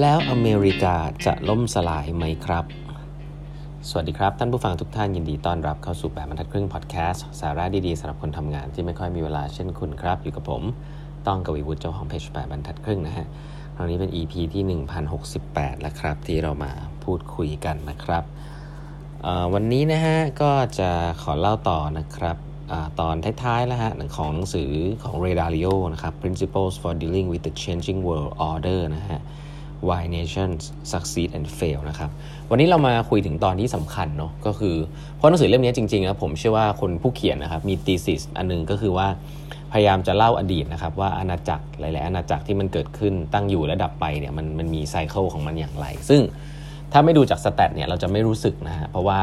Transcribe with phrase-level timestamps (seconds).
[0.00, 2.64] แล้วอเมริกาจะล่มสลายไหมครับ
[3.88, 10.62] สวัสดีครับ ท่านผู้ฟังทุกท่านยินดีต้อนรับเข้าสู่แบบบรรทัดครึ่งพอดแคสต์สาระดีๆสำหรับคนทำงานที่ไม่ค่อยมีเวลาเช่นคุณครับ อยู่กับผม
[11.26, 13.26] ต้องกวีวุฒิเจ้าของเพจแปดบรรทัดครึ่งนะฮะ
[13.74, 14.62] ครั้งนี้เป็น EP ที่
[15.22, 16.72] 1068 แล้วครับ ที่เรามา
[17.04, 18.24] พูดคุยกันนะครับ
[19.54, 20.90] วันนี้นะฮะก็จะ
[21.22, 22.36] ขอเล่าต่อนะครับ
[22.72, 24.72] อตอนท้ายๆแล้วฮะของหนังสือ
[25.02, 29.20] ของ Ray Dalio นะครับ Principles for Dealing with the Changing World Order นะฮะ
[29.86, 32.10] Why Nations Succeed and Fail นะครับ
[32.50, 34.76] วันนี้เรามาคุยถึงตอนที่สำคัญเนาะก็คือ
[35.16, 39.08] เพราะหนังสือเล่มนี้จริงๆนะผมเชื่อว่าคนผู้เขียนนะครับมีตีสิสอันนึงก็คือว่า
[39.72, 46.22] พยายามจะเล่าอดีตนะครับว่าอาณาจักรหลายๆอาณาจักรที่มันเกิดขึ้นตั้งอยู่และดับไปเนี่ยมันมันมีไซเคิลของมันอย่างไร ซึ่ง
[46.92, 49.20] ถ้าไม่ดูจากสแตทเนี่ยเราจะไม่รู้สึกนะฮะเพราะว่า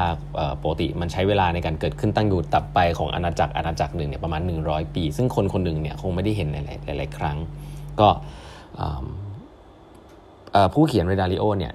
[0.61, 6.47] ปกติมันใช้เวลาในการเกิดขึ้นตั้งอยู่ตับไปของอาณาจักรอาณาจักรหนึ่งเนี่ยประมาณ 100 ปี ซึ่งคนคนหนึ่งเนี่ยคงไม่ได้เห็น
[6.85, 7.37] หลายๆครั้ง
[7.99, 8.09] ก็
[10.73, 11.73] ผู้เขียนเรดาริโอเนี่ย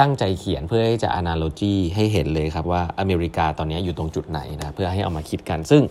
[0.00, 5.82] ตั้งใจเขียนเพื่อให้จะ analogy ให้เห็นเลยครับว่าอเมริกาตอนนี้อยู่ตรงจุดไหนนะเพื่อให้เอามาคิดกัน ซึ่ง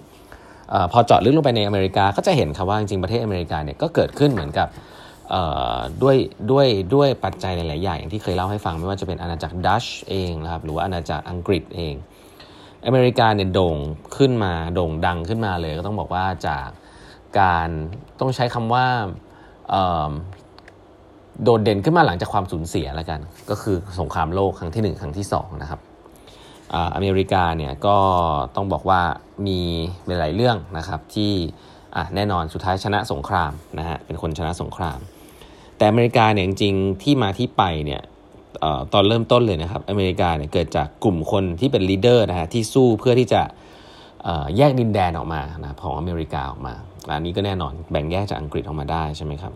[0.73, 4.67] อพอเจาะลึกลงไปในอเมริกาก็จะเห็นครับว่าจริงประเทศอเมริกาเนี่ยก็เกิดขึ้นเหมือนกับ
[6.03, 6.15] ด้วย
[6.51, 11.93] ด้วยด้วยปัจจัยหลาย ๆ อย่างอย่างที่เคยเล่าให้ฟังไม่ว่าจะเป็นอาณาจักรดัชเองนะครับหรือว่าอาณาจักรอังกฤษเอง
[12.85, 13.77] อเมริกาเนี่ยโด่ง
[14.17, 16.67] ขึ้นมาโด่งดังขึ้นมาเลย ก็ต้องบอกว่าจาก
[17.39, 17.69] การ
[18.19, 18.85] ต้องใช้คำว่า
[21.43, 25.79] โดดเด่นขึ้นมาหลังจากความสูญเสียแล้วกัน ก็คือสงครามโลกครั้งที่ 1 ครั้งที่ 2 นะครับ
[26.95, 27.97] อเมริกาเนี่ยก็
[28.55, 29.01] ต้องบอกว่า
[29.47, 29.59] มี
[30.07, 31.31] หลายเรื่องนะครับที่
[32.15, 34.99] แน่นอนสุดท้ายชนะสงครามนะฮะเป็นคนชนะสงคราม
[35.77, 38.01] แต่อเมริกาเนี่ยจริงๆที่มาที่ไปเนี่ย
[38.93, 43.41] ตอนเริ่มต้นเลยนะครับอเมริกาเนี่ยเกิดจากกลุ่มคนที่เป็น leader นะฮะที่สู้เพื่อที่จะ
[44.57, 46.73] แยกดินแดนออกมานะของอเมริกาออกมา
[47.15, 49.53] อันนี้ก็แน่นอนแบ่งแยกจากอังกฤษออกมาได้ใช่ไหมครับ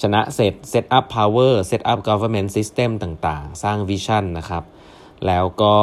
[0.00, 4.64] ชนะเสร็จเซตอัพพาวเวอร์เซตอัพกอ government system ต่างๆ สร้าง vision นะครับ
[5.26, 5.74] แล้วก็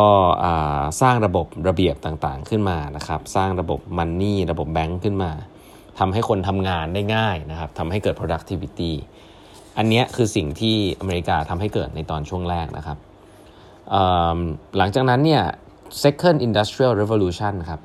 [1.02, 5.32] สร้างระบบระเบียบต่างๆขึ้นมานะครับ สร้างระบบ money ระบบแบงก์ขึ้นมา
[6.00, 8.92] ทำให้คนทำงานได้ง่ายนะครับทำให้เกิด productivity
[9.78, 12.98] อันนี้คือสิ่งที่อเมริกาทำให้เกิดในตอนช่วงแรกนะครับ
[14.78, 15.44] หลังจากนั้นเนี่ย
[16.04, 17.82] second industrial revolution ครับ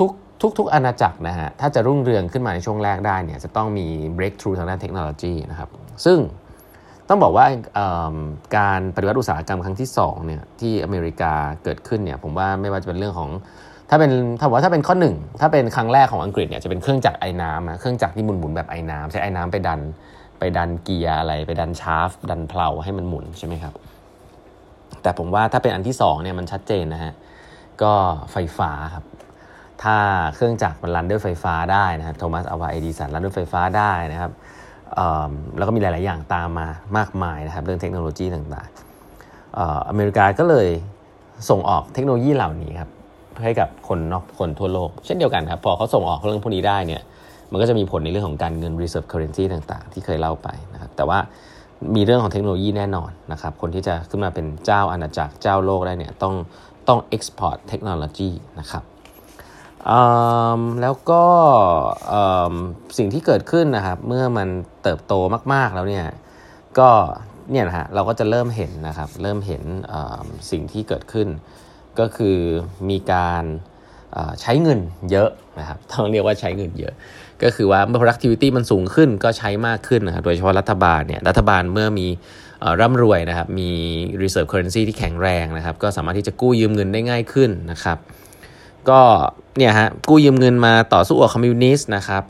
[0.00, 0.25] ทุกๆ
[0.58, 3.86] ทุกๆอาณาจักรนะฮะถ้าจะรุ่งเรืองขึ้นมาในช่วงแรกได้เนี่ยจะต้องมี
[4.16, 5.68] breakthrough ทางด้านเทคโนโลยีนะครับ
[6.04, 6.18] ซึ่ง
[7.08, 7.46] ต้องบอกว่า
[8.56, 11.32] การปฏิวัติอุตสาหกรรมครั้งที่2เนี่ยที่อเมริกา
[11.64, 13.30] เกิดขึ้นเนี่ยผมว่าไม่ว่าจะเป็นเรื่องของ
[13.90, 19.80] ถ้าเป็นถ้าว่าถ้าเป็นข้อหนึ่งถ้าเป็นครั้งแรกของอังกฤษเนี่ยจะเป็นเครื่องจักรไอ้น้ำนะเครื่องจักรที่หมุนหมุนแบบไอ้น้ำใช้ไอ้น้ำไปดัน
[20.38, 23.74] ไปดันเกียร์อะไร ไปดันชาร์ฟดันเพลาให้มันหมุนใช่ไหมครับ
[25.02, 27.12] แต่ผมว่าถ้าเป็นอันที่2เนี่ยมันชัดเจนนะฮะ
[27.82, 27.92] ก็
[28.32, 29.04] ไฟฟ้าครับ
[29.82, 29.96] ถ้า
[30.34, 34.32] เครื่องจักรมันรันด้วยไฟฟ้าได้นะครับโทมัสอัลวาเอดิสันรันด้วยไฟฟ้าได้นะครับ
[35.58, 36.66] แล้วก็มีหลาย ๆ อย่างตามมา
[36.96, 40.68] มากมายนะครับเรื่องเทคโนโลยีต่างๆอเมริกาก็เลย
[41.50, 42.90] ส่งออกเทคโนโลยีเหล่านี้ครับ
[43.42, 47.02] ให้กับคนนอกคนทั่วโลก เช่นเดียวกันครับ พอเขาส่งออกเรื่องพวกนี้ได้เนี่ย
[47.50, 51.18] มันก็จะมีผลในเรื่องของการเงิน reserve currency ต่าง ๆ ที่เคยเล่าไปนะครับแต่ว่า
[51.96, 56.34] มีเรื่องของเทคโนโลยีแน่นอนนะครับคนที่จะขึ้นมาเป็นเจ้าอาณาจักรเจ้าโลกได้เนี่ยต้อง
[56.88, 58.82] ต้อง export เทคโนโลยีนะครับ
[60.82, 61.22] แล้วก็
[62.98, 64.48] สิ่งที่เกิดขึ้นนะครับเมื่อมัน
[64.82, 65.14] เติบโต
[65.52, 66.06] มาก ๆแล้วเนี่ย
[66.78, 66.90] ก็
[67.50, 69.62] เนี่ยนะฮะเราก็จะเริ่มเห็นนะครับเริ่มเห็น
[70.50, 71.28] สิ่งที่เกิดขึ้น
[71.98, 72.38] ก็คือ
[72.90, 73.44] มีการ
[74.40, 74.80] ใช้เงิน
[75.10, 76.94] เยอะนะครับต้องเรียกว่าใช้เงินเยอะ
[77.42, 82.06] ก็คือว่าเมื่อ productivity มันสูงขึ้นก็ใช้มากขึ้นนะครับโดยเฉพาะรัฐบาลเนี่ยรัฐบาลเมื่อมี
[82.80, 83.70] ร่ำรวยนะครับมี
[84.22, 87.98] reserve currency ที่แข็งแรงนะครับ ก็สามารถที่จะกู้ยืมเงินได้ง่ายขึ้นนะครับ
[88.90, 89.00] ก็
[89.58, 92.22] เนี่ยฮะกู้ยืมเงินมาต่อสู้กับคอมมิวนิสต์นะครับ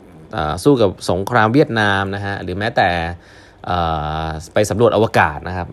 [0.63, 2.89] สู้กับสงครามเวียดนามนะฮะหรือแม้แต่
[4.53, 5.67] ไปสำรวจอวกาศนะครับ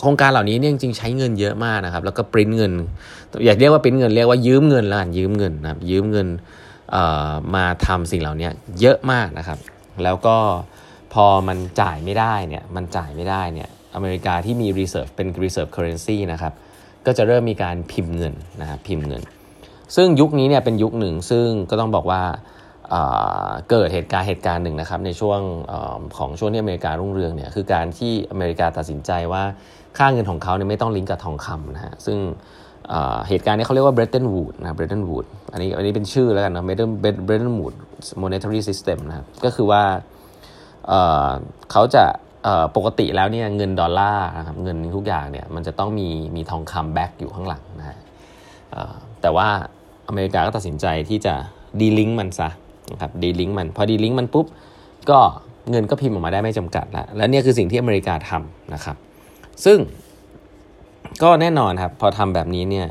[0.00, 2.72] โครงการเหล่านี้เนี่ยจริงใช้เงินเยอะมากนะครับ แล้วก็ปริ้นเงิน
[3.44, 6.28] อยากเรียกว่าปริ้นเงินเรียกว่ายืมเงินล้วกันยืมเงินนะครับยืมเงิน
[7.54, 8.48] มาทำสิ่งเหล่านี้
[8.80, 9.58] เยอะมากนะครับ
[10.04, 10.36] แล้วก็
[11.14, 16.52] พอมันจ่ายไม่ได้เนี่ยมันจ่ายไม่ได้เนี่ยอเมริกาที่มี reserve เป็น reserve currency นะครับ
[17.06, 19.22] ก็จะเริ่มมีการพิมพ์เงินนะครับพิมพ์เงิน
[19.96, 22.22] ซึ่งยุคนี้เนี่ยเป็นยุคหนึ่งซึ่งก็ต้องบอกว่า
[23.70, 25.40] เกิดเหตุการณ์เหตุการณ์หนึ่งนะครับในช่วง
[25.72, 25.74] อ
[26.18, 29.42] ของช่วงที่อเมริการุ่งเรืองเนี่ยคือการที่อเมริกาตัดสินใจว่า
[29.98, 32.18] ค่าเงินของเขาเนี่ยไม่ต้องลิงก์กับทองคำนะฮะซึ่ง
[33.28, 36.90] เหตุการณ์นี้เขาเรียกว่า Bretton Woods นะ Bretton Woods อันนี้อันนี้เป็นชื่อแล้วกันนะ Bretton
[37.26, 37.78] Bretton Woods
[38.22, 39.82] monetary system นะก็คือว่า
[41.72, 42.04] เขาจะ
[42.76, 47.98] ปกติแล้วเนี่ยเงินดอลลาร์นะครับเงินทุกอย่างเนี่ยมันจะต้องมีมีทองคำแบ็กอยู่ข้างหลังนะฮะ
[49.22, 49.48] แต่ว่า
[50.10, 51.34] อเมริกาก็ตัดสินใจที่จะ
[51.80, 52.48] delink มันซะ
[52.92, 54.46] นะครับ delink มัน พอ delink มันปุ๊บ
[55.10, 55.18] ก็
[55.70, 58.96] เงินก็พิมพ์ออกมาได้ไม่จำกัดแล้วและนี่คือสิ่งที่อเมริกาทำนะครับ
[59.64, 59.78] ซึ่ง
[61.22, 62.86] ก็แน่นอนครับ พอทำแบบนี้เนี่ย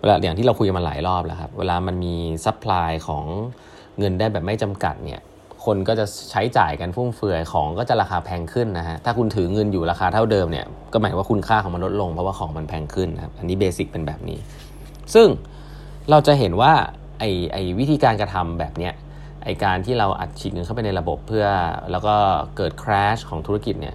[0.00, 2.14] เวลาอย่างที่เราคุยกันมาหลายรอบแล้วครับเวลามันมี
[2.44, 3.24] supply ของ
[3.98, 5.20] เงินได้แบบไม่จำกัดเนี่ย
[5.64, 14.38] คนก็จะใช้จ่ายกันฟุ่มเฟือยของก็จะราคาแพงขึ้นนะฮะถ้าคุณถือเงินอยู่ราคาเท่าเดิมเนี่ยก็หมายว่าคุณค่าของมันลดลงเพราะว่าของมันแพงขึ้นนะครับอันนี้ basic เป็นแบบนี้
[15.14, 15.28] ซึ่ง
[16.10, 16.72] เราจะเห็นว่า
[17.18, 18.94] ไอไอวิธีการกระทำแบบเนี้ย
[19.44, 21.46] ไอการที่เราอัดฉีดเงินเข้าไปในระบบเพื่อ
[21.90, 22.14] แล้วก็
[22.56, 23.94] เกิด crash ของธุรกิจเนี่ย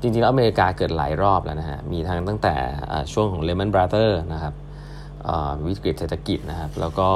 [0.00, 2.54] จริงๆแล้วอเมริกาเกิดหลายรอบแล้วนะฮะมีทั้งตั้งแต่
[3.12, 4.54] ช่วงของ Lehman Brothers นะครับ
[5.66, 7.08] วิกฤตเศรษฐกิจนะครับแล้วก็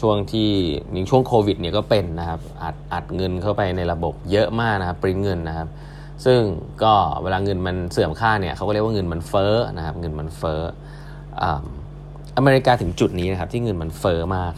[0.00, 0.50] ช่วงที่
[0.92, 5.68] ในช่วงโควิดเนี่ยก็เป็นนะครับอัดอัดเงินเข้าไปในระบบเยอะมากนะครับปริ้นเงินนะครับ
[6.24, 6.40] ซึ่ง
[6.82, 10.60] ก็เวลาเงินมันเสื่อมค่าเนี่ยเขาก็เรียกว่าเงินมันเฟ้อนะครับเงินมันเฟ้อ
[12.36, 14.54] อเมริกาถึงจุดนี้นะครับที่เงินมันเฟ้อมาก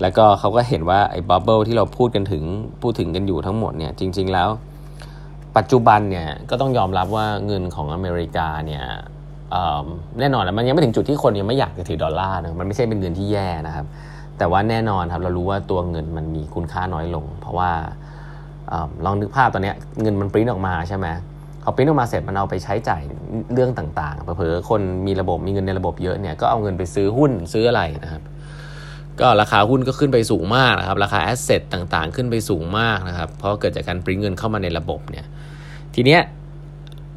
[0.00, 2.42] แล้วก็เขาก็เห็นว่าไอ้ bubble ที่เราพูดกันถึง
[2.82, 4.48] พูดถึงกันอยู่ทั้งหมดเนี่ยจริง ๆแล้ว
[5.56, 8.84] ปัจจุบันเนี่ยก็ต้องยอมรับว่าเงินของอเมริกาเนี่ย
[10.18, 13.86] แน่นอนนะมันยังไม่ถึงจุดที่คนยังไม่อยากจะถือดอลลาร์นะมันไม่ใช่เป็นเงินที่แย่นะครับ
[14.38, 17.70] แต่ว่าแน่นอนครับเรารู้ว่าตัวเงินมันมีคุณค่าน้อยลง เพราะว่า
[19.04, 19.72] ลองนึกภาพตอนนี้
[20.02, 21.06] เงินมันปริ้นออกมาใช่ไหม
[21.62, 23.02] พอปริ้นออกมาเสร็จมันเอาไปใช้จ่าย
[23.54, 28.22] เรื่องต่างๆเผลอคนมีระบบมีเงินในระบบเยอะเนี่ยก็เอาเงินไปซื้อหุ้นซื้ออะไรนะครับ
[29.20, 35.26] ก็ราคาหุ้นก็ขึ้นไปสูงมากนะครับราคา asset ต่างๆ ขึ้นไปสูงมากนะครับเพราะเกิดจากการปริ้นเงินเข้ามาในระบบเนี่ย
[35.94, 36.20] ทีเนี้ย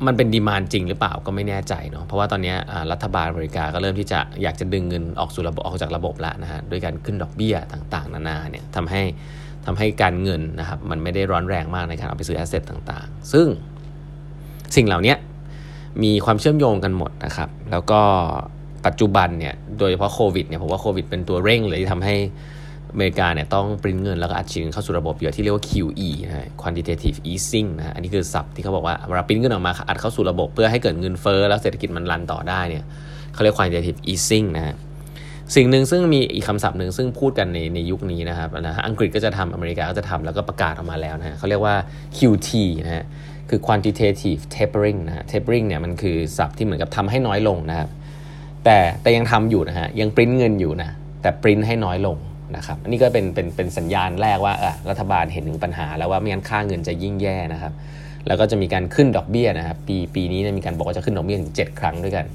[0.06, 2.53] มันเป็น demand จริงหรือเปล่าก็ไม่แน่ใจเนาะเพราะว่าตอนนี้
[2.91, 9.01] รัฐบาลอเมริกาก็เริ่มที่จะอยากจะดึงเงินออกสู่ระบบออกจากระบบแล้วนะฮะด้วยการขึ้นดอกเบี้ยต่างๆ นานาเนี่ยทำให้
[9.65, 13.48] ทำให้การเงินนะครับมันไม่ได้ร้อนแรงมากในการเอาไปซื้อ asset ต่างๆ ซึ่ง
[14.75, 15.15] สิ่งเหล่านี้
[16.03, 18.01] มีความเชื่อมโยงกันหมดนะครับ แล้วก็
[18.85, 22.15] ปัจจุบันเนี่ยโดยเฉพาะโควิดเนี่ยผมว่าโควิดเป็นตัวเร่งเลยที่ทำให้
[22.91, 32.83] อเมริกาเนี่ยต้องปริ้นเงินแล้วก็อัดฉีดเข้าสู่ระบบเยอะที่เรียกว่า QE นะ quantitative easing นะอันนี้คือศัพท์ที่เขาบอกว่าเวลาปริ้นเงินออกมาอัดเข้าสู่ระบบเพื่อให้เกิดเงินเฟ้อแล้วเศรษฐกิจมันรันต่อได้เนี่ย
[33.33, 34.75] เขาเรียก quantitative easing นะฮะ
[35.56, 41.75] สิ่งหนึ่งซึ่งมีอีกคำศัพท์หนึ่งซึ่งพูดกันในในยุคนี้นะครับนะอังกฤษก็จะทำอเมริกาก็จะทำแล้วก็ประกาศออกมาแล้วนะฮะเขาเรียกว่า
[42.17, 42.50] QT
[42.85, 43.06] นะฮะ
[43.50, 47.89] คือ quantitative tapering นะฮะ tapering เนี่ยมันคือศัพท์ที่เหมือนกับทำให้น้อยลงนะครับ
[48.65, 50.89] แต่แต่ยังทำอยู่นะฮะ ยังปริ้นเงินอยู่นะ
[51.21, 52.18] แต่ปริ้นให้น้อยลง
[52.56, 54.53] นะครับอันนี้ก็เป็นเป็นเป็นสัญญาณแรกว่า
[54.89, 57.74] รัฐบาลเห็นถึงปัญหา แล้วว่าไม่งั้นค่าเงินจะยิ่งแย่นะครับ
[58.27, 62.25] แล้วก็จะมีการขึ้นดอกเบี้ยนะครับ ปีปีนี้มีการบอกว่าจะขึ้นดอกเบี้ยถึง 7 ครั้งด้วยกัน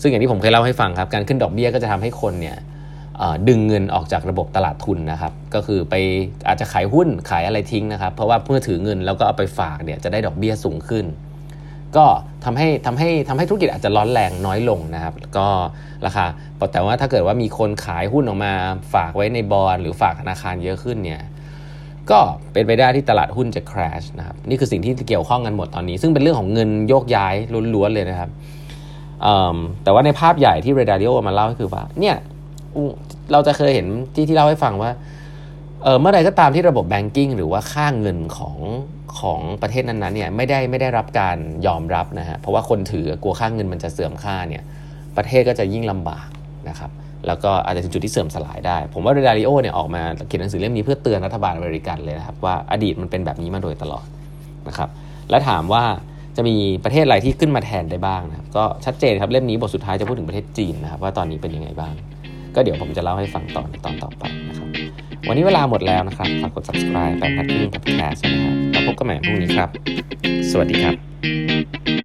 [0.00, 2.56] ซึ่งอย่างที่ผมเคยเล่าให้ฟังครับ การขึ้นดอกเบี้ยก็จะทำให้คนเนี่ย
[3.48, 5.94] ดึงเงินออกจากระบบตลาดทุนนะครับ ก็คือไป
[6.48, 11.04] อาจจะขายหุ้นขายอะไรทิ้งนะครับ เพราะว่าเมื่อถือเงินแล้วก็เอาไปฝากเนี่ยจะได้ดอกเบี้ยสูงขึ้น
[11.96, 12.06] ก็
[12.44, 15.46] ทำให้ทำให้ทำให้ธุรกิจอาจจะร้อนแรงน้อยลงนะครับ ก็
[16.06, 16.24] ราคา
[16.72, 18.52] แต่ว่าถ้าเกิดว่ามีคนขายหุ้นออกมา
[18.94, 21.22] ฝากไว้ในบอลหรือฝากธนาคารเยอะขึ้นเนี่ย
[22.10, 22.18] ก็
[22.52, 27.34] เป็นไปได้ที่ตลาดหุ้นจะ crash นะครับนี่คือสิ่งที่เกี่ยวข้องกันหมดตอนนี้ ซึ่งเป็นเรื่องของเงินโยกย้าย
[27.74, 28.30] ล้วนๆเลยนะครับ
[29.84, 32.16] แต่ว่าในภาพใหญ่ที่เรดาริโอมาเล่าก็คือว่าเนี่ย
[33.32, 34.90] เราจะเคยเห็นที่ที่เล่าให้ฟังว่า
[35.82, 38.56] เมื่อใดก็ตามที่ระบบ banking หรือว่าค่าเงินของ
[39.20, 41.36] ของประเทศนั้นๆเนี่ยไม่ได้ไม่ได้รับการ
[41.66, 44.62] ยอมรับนะฮะเพราะว่าคนถือกลัวค่าเงินมันจะเสื่อมค่าเนี่ย
[45.16, 46.28] ประเทศก็จะยิ่งลำบาก
[46.68, 46.90] นะครับ
[47.26, 54.06] แล้วก็อาจจะถึงจุดที่เสื่อมสลายได้ ผมว่า Ray Dalio เนี่ยออกมาเขียนหนังสือเล่มนี้เพื่อเตือนรัฐบาลอเมริกันเลยนะครับว่าอดีตมันเป็นแบบนี้มาโดยตลอด
[54.68, 54.88] นะครับ
[55.30, 55.84] และถามว่า
[56.36, 61.94] จะมีประเทศอะไรที่ขึ้นมาแทนได้บ้างนะครับก็ชัดเจนครับเล่มนี้บทสุดท้ายจะพูดถึงประเทศจีนนะครับว่าตอนนี้เป็นยังไงบ้าง
[62.54, 64.68] ก็เดี๋ยวผมจะเล่าให้ฟังต่อในตอนต่อไปนะครับ
[65.28, 69.70] วันนี้เวลาหมดแล้วนะครับฝากกด subscribe แฟนพัดพึ่งกับแคร์นะครับแล้วพบกันใหม่พรุ่งนี้ครับ
[70.50, 72.01] สวัสดีครับ